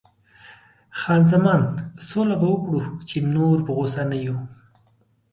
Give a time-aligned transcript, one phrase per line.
[0.99, 1.61] خان زمان:
[2.07, 4.37] سوله به وکړو، چې نور په غوسه نه یو.